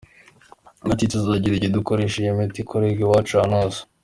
[0.79, 3.81] Yagize ati “Tuzagera igihe dukoresha iyi miti ikorerwa iwacu ahantu hose.